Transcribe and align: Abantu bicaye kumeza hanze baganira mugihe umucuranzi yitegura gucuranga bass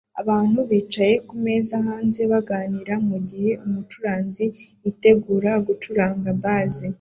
Abantu 0.21 0.59
bicaye 0.69 1.15
kumeza 1.27 1.75
hanze 1.87 2.21
baganira 2.31 2.93
mugihe 3.09 3.51
umucuranzi 3.65 4.45
yitegura 4.83 5.51
gucuranga 5.67 6.29
bass 6.41 6.75